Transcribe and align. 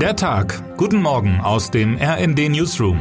Der 0.00 0.14
Tag. 0.14 0.62
Guten 0.76 1.00
Morgen 1.00 1.40
aus 1.40 1.70
dem 1.70 1.96
RND 1.96 2.50
Newsroom. 2.50 2.98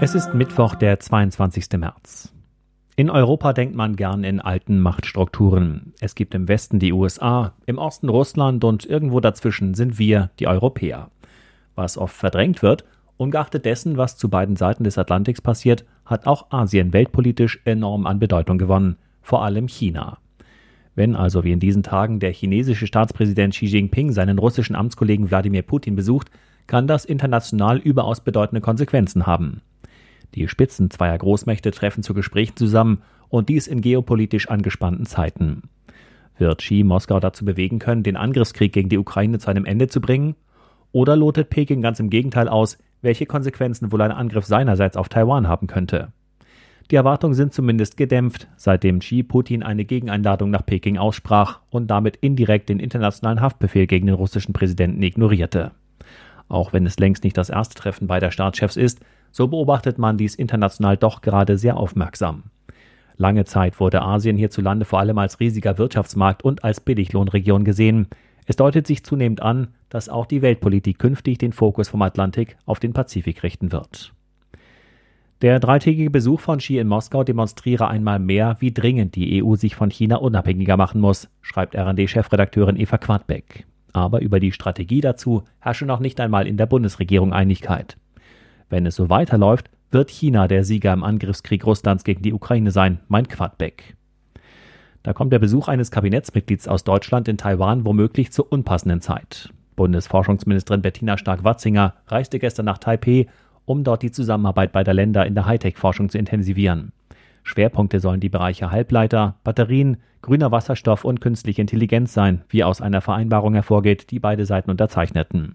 Es 0.00 0.14
ist 0.14 0.32
Mittwoch, 0.32 0.76
der 0.76 1.00
22. 1.00 1.72
März. 1.76 2.32
In 2.94 3.10
Europa 3.10 3.52
denkt 3.52 3.74
man 3.74 3.96
gern 3.96 4.22
in 4.22 4.38
alten 4.40 4.78
Machtstrukturen. 4.78 5.92
Es 6.00 6.14
gibt 6.14 6.36
im 6.36 6.46
Westen 6.46 6.78
die 6.78 6.92
USA, 6.92 7.54
im 7.66 7.78
Osten 7.78 8.08
Russland 8.08 8.62
und 8.62 8.86
irgendwo 8.86 9.18
dazwischen 9.18 9.74
sind 9.74 9.98
wir, 9.98 10.30
die 10.38 10.46
Europäer. 10.46 11.10
Was 11.74 11.98
oft 11.98 12.14
verdrängt 12.14 12.62
wird, 12.62 12.84
ungeachtet 13.16 13.64
dessen, 13.64 13.96
was 13.96 14.18
zu 14.18 14.28
beiden 14.28 14.54
Seiten 14.54 14.84
des 14.84 14.98
Atlantiks 14.98 15.40
passiert, 15.40 15.84
hat 16.06 16.28
auch 16.28 16.52
Asien 16.52 16.92
weltpolitisch 16.92 17.60
enorm 17.64 18.06
an 18.06 18.20
Bedeutung 18.20 18.56
gewonnen, 18.56 18.98
vor 19.20 19.42
allem 19.42 19.66
China. 19.66 20.18
Wenn 20.94 21.14
also 21.14 21.44
wie 21.44 21.52
in 21.52 21.60
diesen 21.60 21.82
Tagen 21.82 22.20
der 22.20 22.32
chinesische 22.32 22.86
Staatspräsident 22.86 23.54
Xi 23.54 23.66
Jinping 23.66 24.12
seinen 24.12 24.38
russischen 24.38 24.76
Amtskollegen 24.76 25.30
Wladimir 25.30 25.62
Putin 25.62 25.96
besucht, 25.96 26.30
kann 26.66 26.86
das 26.86 27.04
international 27.04 27.78
überaus 27.78 28.20
bedeutende 28.20 28.60
Konsequenzen 28.60 29.26
haben. 29.26 29.62
Die 30.34 30.46
Spitzen 30.48 30.90
zweier 30.90 31.18
Großmächte 31.18 31.70
treffen 31.70 32.02
zu 32.02 32.14
Gesprächen 32.14 32.56
zusammen 32.56 33.02
und 33.28 33.48
dies 33.48 33.66
in 33.66 33.80
geopolitisch 33.80 34.48
angespannten 34.48 35.06
Zeiten. 35.06 35.62
Wird 36.38 36.58
Xi 36.58 36.84
Moskau 36.84 37.20
dazu 37.20 37.44
bewegen 37.44 37.78
können, 37.78 38.02
den 38.02 38.16
Angriffskrieg 38.16 38.72
gegen 38.72 38.88
die 38.88 38.98
Ukraine 38.98 39.38
zu 39.38 39.50
einem 39.50 39.64
Ende 39.64 39.88
zu 39.88 40.00
bringen? 40.00 40.36
Oder 40.92 41.16
lotet 41.16 41.50
Peking 41.50 41.82
ganz 41.82 42.00
im 42.00 42.10
Gegenteil 42.10 42.48
aus, 42.48 42.78
welche 43.02 43.26
Konsequenzen 43.26 43.92
wohl 43.92 44.02
ein 44.02 44.12
Angriff 44.12 44.46
seinerseits 44.46 44.96
auf 44.96 45.08
Taiwan 45.08 45.48
haben 45.48 45.66
könnte? 45.66 46.12
Die 46.90 46.96
Erwartungen 46.96 47.34
sind 47.34 47.54
zumindest 47.54 47.96
gedämpft, 47.96 48.48
seitdem 48.56 48.98
Xi 48.98 49.22
Putin 49.22 49.62
eine 49.62 49.84
Gegeneinladung 49.84 50.50
nach 50.50 50.66
Peking 50.66 50.98
aussprach 50.98 51.60
und 51.70 51.88
damit 51.88 52.16
indirekt 52.16 52.68
den 52.68 52.80
internationalen 52.80 53.40
Haftbefehl 53.40 53.86
gegen 53.86 54.06
den 54.06 54.16
russischen 54.16 54.52
Präsidenten 54.52 55.00
ignorierte. 55.00 55.70
Auch 56.48 56.72
wenn 56.72 56.84
es 56.86 56.98
längst 56.98 57.22
nicht 57.22 57.36
das 57.36 57.48
erste 57.48 57.76
Treffen 57.76 58.08
beider 58.08 58.32
Staatschefs 58.32 58.76
ist, 58.76 59.00
so 59.30 59.46
beobachtet 59.46 59.98
man 59.98 60.18
dies 60.18 60.34
international 60.34 60.96
doch 60.96 61.20
gerade 61.20 61.56
sehr 61.58 61.76
aufmerksam. 61.76 62.44
Lange 63.16 63.44
Zeit 63.44 63.78
wurde 63.78 64.02
Asien 64.02 64.36
hierzulande 64.36 64.84
vor 64.84 64.98
allem 64.98 65.18
als 65.18 65.38
riesiger 65.38 65.78
Wirtschaftsmarkt 65.78 66.42
und 66.42 66.64
als 66.64 66.80
Billiglohnregion 66.80 67.64
gesehen. 67.64 68.08
Es 68.46 68.56
deutet 68.56 68.88
sich 68.88 69.04
zunehmend 69.04 69.42
an, 69.42 69.68
dass 69.90 70.08
auch 70.08 70.26
die 70.26 70.42
Weltpolitik 70.42 70.98
künftig 70.98 71.38
den 71.38 71.52
Fokus 71.52 71.88
vom 71.88 72.02
Atlantik 72.02 72.56
auf 72.66 72.80
den 72.80 72.94
Pazifik 72.94 73.44
richten 73.44 73.70
wird. 73.70 74.12
Der 75.42 75.58
dreitägige 75.58 76.10
Besuch 76.10 76.38
von 76.40 76.58
Xi 76.58 76.76
in 76.76 76.86
Moskau 76.86 77.24
demonstriere 77.24 77.88
einmal 77.88 78.18
mehr, 78.18 78.56
wie 78.60 78.72
dringend 78.72 79.14
die 79.14 79.42
EU 79.42 79.54
sich 79.54 79.74
von 79.74 79.90
China 79.90 80.16
unabhängiger 80.16 80.76
machen 80.76 81.00
muss, 81.00 81.30
schreibt 81.40 81.74
RD-Chefredakteurin 81.74 82.76
Eva 82.76 82.98
Quadbeck. 82.98 83.64
Aber 83.94 84.20
über 84.20 84.38
die 84.38 84.52
Strategie 84.52 85.00
dazu 85.00 85.44
herrsche 85.58 85.86
noch 85.86 85.98
nicht 85.98 86.20
einmal 86.20 86.46
in 86.46 86.58
der 86.58 86.66
Bundesregierung 86.66 87.32
Einigkeit. 87.32 87.96
Wenn 88.68 88.84
es 88.84 88.96
so 88.96 89.08
weiterläuft, 89.08 89.70
wird 89.90 90.10
China 90.10 90.46
der 90.46 90.62
Sieger 90.62 90.92
im 90.92 91.02
Angriffskrieg 91.02 91.64
Russlands 91.64 92.04
gegen 92.04 92.22
die 92.22 92.34
Ukraine 92.34 92.70
sein, 92.70 93.00
meint 93.08 93.30
Quadbeck. 93.30 93.96
Da 95.02 95.14
kommt 95.14 95.32
der 95.32 95.38
Besuch 95.38 95.68
eines 95.68 95.90
Kabinettsmitglieds 95.90 96.68
aus 96.68 96.84
Deutschland 96.84 97.28
in 97.28 97.38
Taiwan 97.38 97.86
womöglich 97.86 98.30
zur 98.30 98.52
unpassenden 98.52 99.00
Zeit. 99.00 99.48
Bundesforschungsministerin 99.74 100.82
Bettina 100.82 101.16
Stark-Watzinger 101.16 101.94
reiste 102.08 102.38
gestern 102.38 102.66
nach 102.66 102.76
Taipei 102.76 103.26
um 103.70 103.84
dort 103.84 104.02
die 104.02 104.10
Zusammenarbeit 104.10 104.72
beider 104.72 104.92
Länder 104.92 105.24
in 105.26 105.36
der 105.36 105.46
Hightech-Forschung 105.46 106.08
zu 106.08 106.18
intensivieren. 106.18 106.90
Schwerpunkte 107.44 108.00
sollen 108.00 108.18
die 108.18 108.28
Bereiche 108.28 108.72
Halbleiter, 108.72 109.36
Batterien, 109.44 109.98
grüner 110.22 110.50
Wasserstoff 110.50 111.04
und 111.04 111.20
künstliche 111.20 111.60
Intelligenz 111.60 112.12
sein, 112.12 112.42
wie 112.48 112.64
aus 112.64 112.80
einer 112.80 113.00
Vereinbarung 113.00 113.54
hervorgeht, 113.54 114.10
die 114.10 114.18
beide 114.18 114.44
Seiten 114.44 114.72
unterzeichneten. 114.72 115.54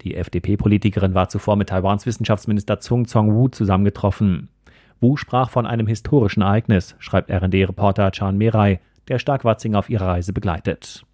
Die 0.00 0.16
FDP-Politikerin 0.16 1.14
war 1.14 1.28
zuvor 1.28 1.54
mit 1.54 1.68
Taiwans 1.68 2.06
Wissenschaftsminister 2.06 2.80
Zung 2.80 3.06
Zong-Wu 3.06 3.46
zusammengetroffen. 3.46 4.48
Wu 5.00 5.16
sprach 5.16 5.50
von 5.50 5.64
einem 5.64 5.86
historischen 5.86 6.42
Ereignis, 6.42 6.96
schreibt 6.98 7.30
RD-Reporter 7.30 8.10
Chan 8.10 8.36
Merai, 8.36 8.80
der 9.06 9.20
Starkwatzing 9.20 9.76
auf 9.76 9.88
ihrer 9.90 10.08
Reise 10.08 10.32
begleitet. 10.32 11.04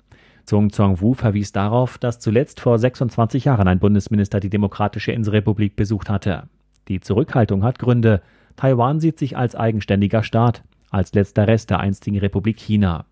Zong 0.45 0.71
Zong-Wu 0.71 1.15
verwies 1.15 1.53
darauf, 1.53 1.99
dass 1.99 2.21
zuletzt 2.21 2.61
vor 2.61 2.79
26 2.79 3.47
Jahren 3.47 3.67
ein 3.67 3.79
Bundesminister 3.79 4.41
die 4.41 4.51
Demokratische 4.51 5.13
Inselrepublik 5.13 5.77
besucht 5.77 6.11
hatte. 6.11 6.45
Die 6.89 7.01
Zurückhaltung 7.01 7.65
hat 7.65 7.79
Gründe. 7.79 8.21
Taiwan 8.57 9.01
sieht 9.01 9.19
sich 9.19 9.37
als 9.37 9.55
eigenständiger 9.55 10.23
Staat, 10.23 10.63
als 10.91 11.15
letzter 11.15 11.47
Rest 11.47 11.71
der 11.71 11.81
einstigen 11.81 12.19
Republik 12.19 12.59
China. 12.59 13.07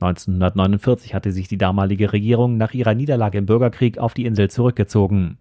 1949 0.00 1.14
hatte 1.14 1.30
sich 1.30 1.46
die 1.46 1.58
damalige 1.58 2.12
Regierung 2.12 2.56
nach 2.56 2.74
ihrer 2.74 2.94
Niederlage 2.94 3.38
im 3.38 3.46
Bürgerkrieg 3.46 3.98
auf 3.98 4.14
die 4.14 4.24
Insel 4.24 4.50
zurückgezogen. 4.50 5.38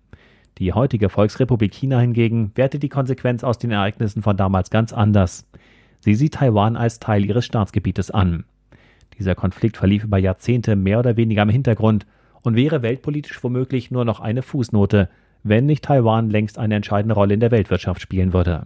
Die 0.57 0.73
heutige 0.73 1.09
Volksrepublik 1.09 1.73
China 1.73 1.99
hingegen 1.99 2.51
wertet 2.55 2.83
die 2.83 2.89
Konsequenz 2.89 3.43
aus 3.43 3.57
den 3.57 3.71
Ereignissen 3.71 4.21
von 4.21 4.37
damals 4.37 4.69
ganz 4.69 4.93
anders. 4.93 5.47
Sie 6.01 6.13
sieht 6.13 6.35
Taiwan 6.35 6.75
als 6.75 6.99
Teil 6.99 7.25
ihres 7.25 7.45
Staatsgebietes 7.45 8.11
an. 8.11 8.43
Dieser 9.21 9.35
Konflikt 9.35 9.77
verlief 9.77 10.03
über 10.03 10.17
Jahrzehnte 10.17 10.75
mehr 10.75 10.97
oder 10.97 11.15
weniger 11.15 11.43
im 11.43 11.49
Hintergrund 11.49 12.07
und 12.41 12.55
wäre 12.55 12.81
weltpolitisch 12.81 13.43
womöglich 13.43 13.91
nur 13.91 14.03
noch 14.03 14.19
eine 14.19 14.41
Fußnote, 14.41 15.09
wenn 15.43 15.67
nicht 15.67 15.83
Taiwan 15.85 16.31
längst 16.31 16.57
eine 16.57 16.73
entscheidende 16.73 17.13
Rolle 17.13 17.35
in 17.35 17.39
der 17.39 17.51
Weltwirtschaft 17.51 18.01
spielen 18.01 18.33
würde. 18.33 18.65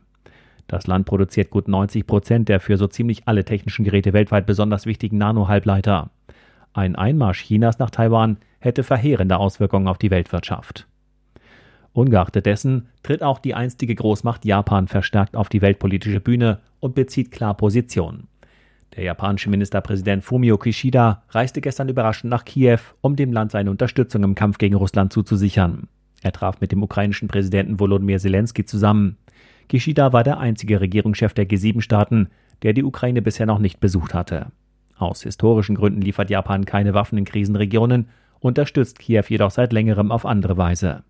Das 0.67 0.87
Land 0.87 1.07
produziert 1.07 1.49
gut 1.49 1.67
90 1.67 2.07
Prozent 2.07 2.47
der 2.47 2.61
für 2.61 2.77
so 2.77 2.87
ziemlich 2.87 3.27
alle 3.27 3.43
technischen 3.43 3.83
Geräte 3.83 4.13
weltweit 4.13 4.45
besonders 4.45 4.85
wichtigen 4.85 5.17
Nanohalbleiter. 5.17 6.09
Ein 6.71 6.95
Einmarsch 6.95 7.43
Chinas 7.43 7.77
nach 7.77 7.89
Taiwan 7.89 8.37
hätte 8.59 8.83
verheerende 8.83 9.35
Auswirkungen 9.35 9.89
auf 9.89 9.97
die 9.97 10.09
Weltwirtschaft. 10.09 10.87
Ungeachtet 11.91 12.45
dessen 12.45 12.87
tritt 13.03 13.23
auch 13.23 13.39
die 13.39 13.55
einstige 13.55 13.95
Großmacht 13.95 14.45
Japan 14.45 14.87
verstärkt 14.87 15.35
auf 15.35 15.49
die 15.49 15.61
weltpolitische 15.61 16.21
Bühne 16.21 16.59
und 16.79 16.95
bezieht 16.95 17.31
klar 17.31 17.57
Position. 17.57 18.29
Der 18.95 19.03
japanische 19.03 19.49
Ministerpräsident 19.49 20.23
Fumio 20.23 20.57
Kishida 20.57 21.23
reiste 21.29 21.59
gestern 21.59 21.89
überraschend 21.89 22.29
nach 22.29 22.45
Kiew, 22.45 22.79
um 23.01 23.15
dem 23.17 23.33
Land 23.33 23.51
seine 23.51 23.69
Unterstützung 23.69 24.23
im 24.23 24.35
Kampf 24.35 24.57
gegen 24.57 24.75
Russland 24.75 25.11
zuzusichern. 25.11 25.89
Er 26.21 26.31
traf 26.31 26.61
mit 26.61 26.71
dem 26.71 26.81
ukrainischen 26.81 27.27
Präsidenten 27.27 27.79
Volodymyr 27.79 28.19
Zelensky 28.19 28.63
zusammen. 28.63 29.17
Kishida 29.67 30.13
war 30.13 30.23
der 30.23 30.39
einzige 30.39 30.79
Regierungschef 30.79 31.33
der 31.33 31.47
G7-Staaten, 31.47 32.29
der 32.61 32.71
die 32.71 32.83
Ukraine 32.83 33.21
bisher 33.21 33.45
noch 33.45 33.59
nicht 33.59 33.81
besucht 33.81 34.13
hatte. 34.13 34.47
Aus 34.97 35.23
historischen 35.23 35.75
Gründen 35.75 36.01
liefert 36.01 36.29
Japan 36.29 36.63
keine 36.63 36.93
Waffen 36.93 37.17
in 37.17 37.25
Krisenregionen, 37.25 38.07
unterstützt 38.39 38.99
Kiew 38.99 39.23
jedoch 39.27 39.51
seit 39.51 39.73
längerem 39.73 40.11
auf 40.11 40.25
andere 40.25 40.55
Weise. 40.55 41.03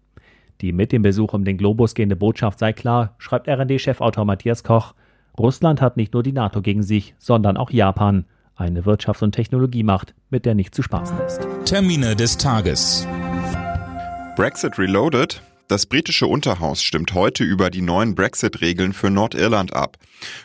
Die 0.62 0.72
mit 0.72 0.92
dem 0.92 1.04
Besuch 1.04 1.34
um 1.34 1.46
den 1.46 1.58
Globus 1.58 1.94
gehende 1.94 2.16
Botschaft 2.16 2.58
sei 2.60 2.74
klar, 2.74 3.14
schreibt 3.20 3.48
RD-Chefautor 3.48 4.26
Matthias 4.26 4.64
Koch, 4.64 4.96
Russland 5.38 5.82
hat 5.82 5.98
nicht 5.98 6.14
nur 6.14 6.24
die 6.24 6.32
NATO 6.32 6.62
gegen 6.62 6.84
sich, 6.84 7.16
sondern 7.18 7.58
auch 7.58 7.72
Japan, 7.72 8.26
eine 8.56 8.84
Wirtschafts- 8.84 9.24
und 9.24 9.34
Technologiemacht, 9.34 10.14
mit 10.30 10.46
der 10.46 10.56
nicht 10.56 10.74
zu 10.74 10.82
spaßen 10.82 11.18
ist. 11.26 11.46
Termine 11.66 12.16
des 12.16 12.38
Tages. 12.38 13.08
Brexit 14.36 14.78
Reloaded. 14.80 15.42
Das 15.68 15.88
britische 15.88 16.28
Unterhaus 16.28 16.84
stimmt 16.84 17.16
heute 17.16 17.44
über 17.44 17.72
die 17.72 17.82
neuen 17.82 18.14
Brexit-Regeln 18.14 18.94
für 18.94 19.10
Nordirland 19.10 19.74
ab. 19.74 19.98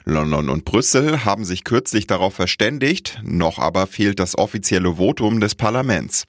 London 0.07 0.49
und 0.49 0.65
Brüssel 0.65 1.27
haben 1.27 1.45
sich 1.45 1.65
kürzlich 1.65 2.07
darauf 2.07 2.33
verständigt, 2.33 3.21
noch 3.23 3.59
aber 3.59 3.87
fehlt 3.87 4.19
das 4.19 4.39
offizielle 4.39 4.97
Votum 4.97 5.41
des 5.41 5.57
Parlaments. 5.57 6.25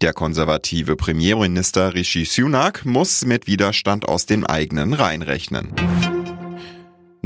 Der 0.00 0.12
konservative 0.12 0.96
Premierminister 0.96 1.94
Rishi 1.94 2.24
Sunak 2.24 2.84
muss 2.84 3.24
mit 3.24 3.46
Widerstand 3.46 4.08
aus 4.08 4.26
den 4.26 4.44
eigenen 4.44 4.92
Reihen 4.92 5.22
rechnen. 5.22 5.72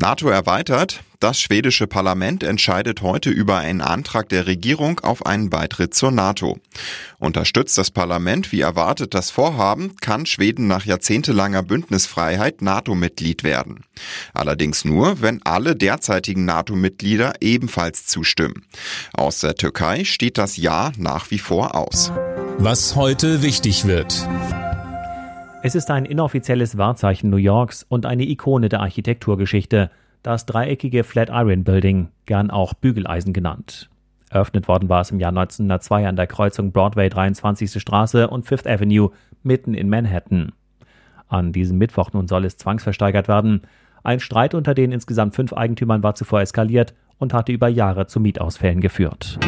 NATO 0.01 0.31
erweitert. 0.31 1.03
Das 1.21 1.39
schwedische 1.39 1.87
Parlament 1.87 2.43
entscheidet 2.43 3.03
heute 3.03 3.29
über 3.29 3.59
einen 3.59 3.83
Antrag 3.83 4.31
der 4.31 4.47
Regierung 4.47 5.01
auf 5.01 5.27
einen 5.27 5.51
Beitritt 5.51 5.93
zur 5.93 6.11
NATO. 6.11 6.59
Unterstützt 7.19 7.77
das 7.77 7.91
Parlament 7.91 8.51
wie 8.51 8.63
erwartet 8.63 9.13
das 9.13 9.31
Vorhaben, 9.31 9.97
kann 10.01 10.25
Schweden 10.25 10.67
nach 10.67 10.87
jahrzehntelanger 10.87 11.63
Bündnisfreiheit 11.63 12.63
NATO-Mitglied 12.63 13.45
werden. 13.45 13.85
Allerdings 14.33 14.87
nur, 14.87 15.21
wenn 15.21 15.43
alle 15.43 15.77
derzeitigen 15.77 16.47
NATO-Mitglieder 16.47 17.35
ebenfalls 17.41 18.07
zustimmen. 18.07 18.65
Aus 19.13 19.41
der 19.41 19.55
Türkei 19.55 20.05
steht 20.05 20.39
das 20.39 20.57
Ja 20.57 20.93
nach 20.97 21.31
wie 21.31 21.39
vor 21.39 21.75
aus. 21.75 22.11
Was 22.57 22.97
heute 22.97 23.43
wichtig 23.43 23.85
wird. 23.85 24.27
Es 25.63 25.75
ist 25.75 25.91
ein 25.91 26.07
inoffizielles 26.07 26.79
Wahrzeichen 26.79 27.29
New 27.29 27.37
Yorks 27.37 27.85
und 27.87 28.07
eine 28.07 28.23
Ikone 28.23 28.71
der 28.71 28.81
Architekturgeschichte, 28.81 29.91
das 30.23 30.47
dreieckige 30.47 31.05
Flatiron 31.05 31.65
Building, 31.65 32.09
gern 32.25 32.51
auch 32.51 32.73
Bügeleisen 32.73 33.35
genannt. 33.35 33.91
Eröffnet 34.31 34.69
worden 34.69 34.89
war 34.89 35.03
es 35.03 35.11
im 35.11 35.21
Jahr 35.21 35.31
1902 35.31 36.09
an 36.09 36.17
der 36.17 36.27
Kreuzung 36.27 36.73
Broadway 36.73 37.11
23. 37.11 37.79
Straße 37.79 38.29
und 38.29 38.47
Fifth 38.47 38.67
Avenue 38.67 39.11
mitten 39.43 39.75
in 39.75 39.91
Manhattan. 39.91 40.53
An 41.29 41.53
diesem 41.53 41.77
Mittwoch 41.77 42.11
nun 42.15 42.27
soll 42.27 42.47
es 42.47 42.57
zwangsversteigert 42.57 43.29
werden. 43.29 43.61
Ein 44.03 44.21
Streit 44.21 44.55
unter 44.55 44.73
den 44.73 44.93
insgesamt 44.93 45.35
fünf 45.35 45.53
Eigentümern 45.53 46.03
war 46.03 46.15
zuvor 46.15 46.41
eskaliert 46.41 46.95
und 47.19 47.35
hatte 47.35 47.53
über 47.53 47.69
Jahre 47.69 48.07
zu 48.07 48.19
Mietausfällen 48.19 48.81
geführt. 48.81 49.39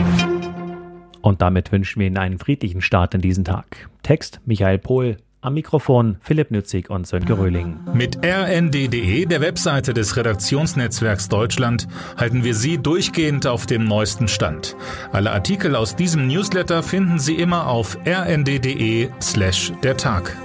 Und 1.22 1.40
damit 1.40 1.72
wünschen 1.72 2.00
wir 2.00 2.06
Ihnen 2.06 2.18
einen 2.18 2.38
friedlichen 2.38 2.82
Start 2.82 3.14
in 3.14 3.22
diesen 3.22 3.44
Tag. 3.44 3.88
Text 4.02 4.40
Michael 4.44 4.78
Pohl, 4.78 5.16
am 5.42 5.54
Mikrofon 5.54 6.16
Philipp 6.20 6.50
Nützig 6.50 6.88
und 6.88 7.06
Sönke 7.06 7.36
Röhling. 7.36 7.78
Mit 7.92 8.24
rnd.de, 8.24 9.26
der 9.26 9.40
Webseite 9.40 9.92
des 9.92 10.16
Redaktionsnetzwerks 10.16 11.28
Deutschland, 11.28 11.86
halten 12.16 12.44
wir 12.44 12.54
Sie 12.54 12.78
durchgehend 12.78 13.46
auf 13.46 13.66
dem 13.66 13.84
neuesten 13.84 14.28
Stand. 14.28 14.76
Alle 15.12 15.32
Artikel 15.32 15.76
aus 15.76 15.96
diesem 15.96 16.26
Newsletter 16.26 16.82
finden 16.82 17.18
Sie 17.18 17.34
immer 17.34 17.66
auf 17.66 17.98
rnd.de 18.06 19.10
slash 19.20 19.72
der 19.82 19.96
Tag. 19.96 20.36